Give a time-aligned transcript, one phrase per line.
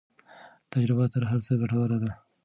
[0.71, 2.11] تجربه تر هر څه ګټوره ده.